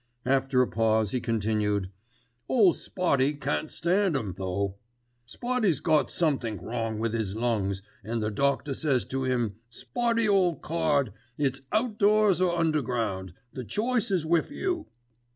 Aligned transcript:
After 0.25 0.63
a 0.63 0.67
pause 0.67 1.11
he 1.11 1.19
continued: 1.21 1.91
"Ole 2.49 2.73
Spotty 2.73 3.35
can't 3.35 3.71
stand 3.71 4.17
'em, 4.17 4.33
though. 4.35 4.77
Spotty's 5.27 5.79
got 5.79 6.09
somethink 6.09 6.59
wrong 6.63 6.97
with 6.97 7.13
'is 7.13 7.35
lungs 7.35 7.83
and 8.03 8.19
the 8.19 8.31
doctor 8.31 8.73
says 8.73 9.05
to 9.05 9.27
'im, 9.27 9.57
'Spotty 9.69 10.27
ole 10.27 10.55
card, 10.55 11.13
it's 11.37 11.61
outdoors 11.71 12.41
or 12.41 12.57
underground. 12.57 13.33
The 13.53 13.63
choice 13.63 14.09
is 14.09 14.25
with 14.25 14.49
you. 14.49 14.87